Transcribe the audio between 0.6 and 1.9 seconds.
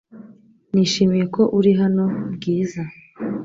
Nishimiye ko uri